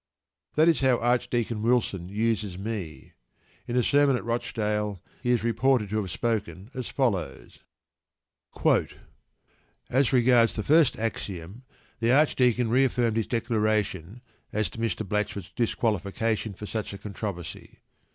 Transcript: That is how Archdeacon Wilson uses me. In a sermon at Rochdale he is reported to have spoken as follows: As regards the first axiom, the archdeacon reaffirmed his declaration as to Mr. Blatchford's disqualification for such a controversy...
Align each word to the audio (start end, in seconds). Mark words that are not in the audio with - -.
That 0.55 0.67
is 0.67 0.79
how 0.79 0.97
Archdeacon 0.97 1.61
Wilson 1.61 2.09
uses 2.09 2.57
me. 2.57 3.13
In 3.67 3.75
a 3.75 3.83
sermon 3.83 4.15
at 4.15 4.25
Rochdale 4.25 4.99
he 5.21 5.29
is 5.29 5.43
reported 5.43 5.91
to 5.91 5.97
have 5.97 6.09
spoken 6.09 6.71
as 6.73 6.89
follows: 6.89 7.59
As 9.91 10.11
regards 10.11 10.55
the 10.55 10.63
first 10.63 10.97
axiom, 10.97 11.65
the 11.99 12.11
archdeacon 12.11 12.71
reaffirmed 12.71 13.15
his 13.17 13.27
declaration 13.27 14.21
as 14.51 14.71
to 14.71 14.79
Mr. 14.79 15.07
Blatchford's 15.07 15.51
disqualification 15.55 16.55
for 16.55 16.65
such 16.65 16.93
a 16.93 16.97
controversy... 16.97 17.77